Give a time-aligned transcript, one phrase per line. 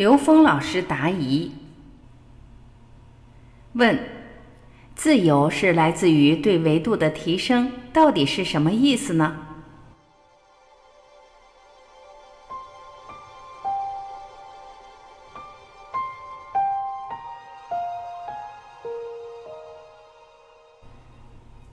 [0.00, 1.50] 刘峰老师答疑：
[3.74, 3.98] 问，
[4.94, 9.36] 自由是来自于对维度的提升，到底是什么意思呢？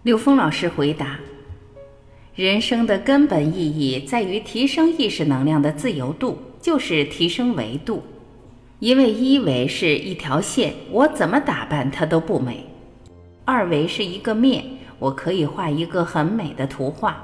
[0.03, 1.17] 刘峰老师回答：
[2.35, 8.03] 人生的根本意义在于提升意识能量的自由度，就是提升维度。
[8.79, 12.57] 因为一维是一条线，我怎么打扮它都不美；
[13.43, 14.63] 二维是一个面，
[14.99, 17.17] 我可以画一个很美的图画。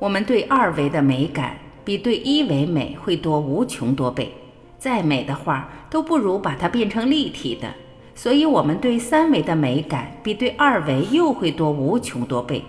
[0.00, 4.32] 我们对二维的美感比对一维美会多无穷多倍，
[4.76, 7.72] 再美的画都不如把它变成立体的。
[8.16, 12.64] 所以，我们对三维的美感比对二维又会多无穷多倍。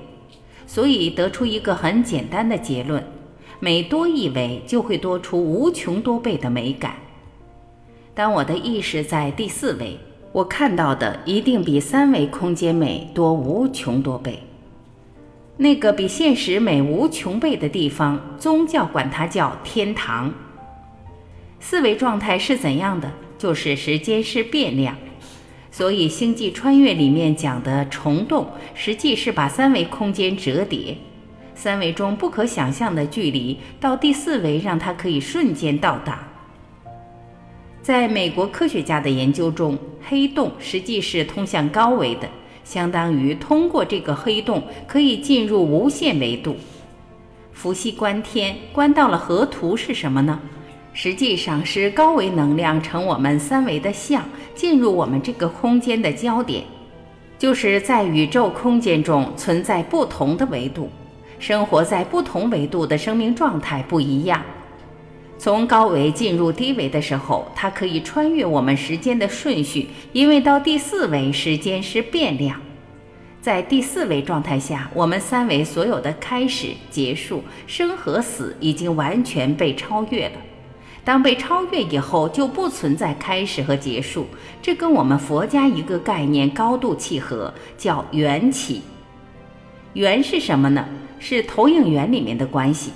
[0.68, 3.04] 所以得出一个很简单的结论：
[3.60, 6.94] 每多一维，就会多出无穷多倍的美感。
[8.16, 10.00] 当我的意识在第四维，
[10.32, 14.40] 我看到的一定比三维空间美多无穷多倍。
[15.58, 20.34] 那个比现实美无穷倍的地方，宗教管它叫天堂。
[21.60, 23.12] 四维状态是怎样的？
[23.38, 24.96] 就是时间是变量。
[25.70, 30.96] 所以星际穿越里面讲的虫洞，实际是把三维空间折叠，
[31.54, 36.30] 三维中不可想象的距离，到第四维让它可以瞬间到达。
[37.86, 39.78] 在美国科学家的研究中，
[40.10, 42.28] 黑洞实际是通向高维的，
[42.64, 46.56] 相当于通过这个黑洞可以进入无限维度。
[47.54, 50.40] 伏羲观天，观到了河图是什么呢？
[50.94, 54.24] 实际上是高维能量成我们三维的像，
[54.56, 56.64] 进入我们这个空间的焦点，
[57.38, 60.90] 就是在宇宙空间中存在不同的维度，
[61.38, 64.42] 生活在不同维度的生命状态不一样。
[65.38, 72.60] 从高维进入低维的时候，它可以穿越我们时间的顺序，因为到第四维时间是变量。
[73.42, 80.38] 在第四维状态下，我们三维所有的开始、结束、生和死已经完全被超越了。
[81.04, 84.26] 当被超越以后，就不存在开始和结束。
[84.64, 88.82] 这跟我们佛家一个概念高度契合，叫缘起。
[89.94, 90.84] 缘是什么呢？
[91.20, 92.92] 是投影源里面的关系。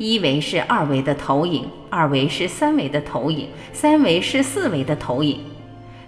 [0.00, 5.40] 一维是二维的投影，二维是三维的投影，三维是四维的投影。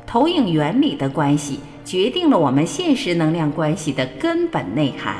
[0.06, 5.16] 投影原理的关系决定了我们现实能量关系的根本内涵。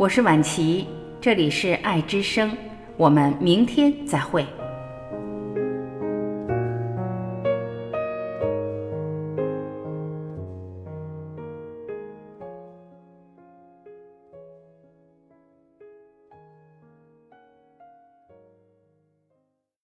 [0.00, 0.86] 我是婉琪，
[1.20, 2.56] 这里是爱之声，
[2.96, 4.46] 我们明天再会。